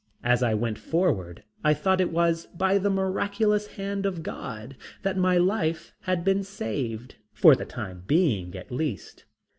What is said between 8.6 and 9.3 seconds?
least.